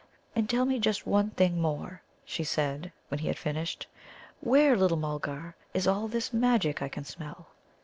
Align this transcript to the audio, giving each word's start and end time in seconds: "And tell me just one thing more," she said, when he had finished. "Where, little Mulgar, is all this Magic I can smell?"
"And 0.35 0.49
tell 0.49 0.65
me 0.65 0.79
just 0.79 1.05
one 1.05 1.29
thing 1.29 1.61
more," 1.61 2.01
she 2.25 2.43
said, 2.43 2.91
when 3.09 3.19
he 3.19 3.27
had 3.27 3.37
finished. 3.37 3.85
"Where, 4.39 4.75
little 4.75 4.97
Mulgar, 4.97 5.53
is 5.75 5.85
all 5.85 6.07
this 6.07 6.33
Magic 6.33 6.81
I 6.81 6.89
can 6.89 7.05
smell?" 7.05 7.49